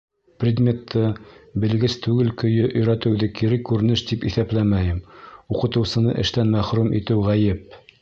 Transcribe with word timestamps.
—Предметты 0.43 1.03
белгес 1.63 1.97
түгел 2.05 2.31
көйө 2.43 2.71
өйрәтеүҙе 2.71 3.31
кире 3.41 3.61
күренеш 3.69 4.05
тип 4.13 4.27
иҫәпләмәйем: 4.33 5.05
уҡытыусыны 5.55 6.21
эштән 6.27 6.55
мәхрүм 6.59 6.95
итеү 7.03 7.25
ғәйеп. 7.33 7.83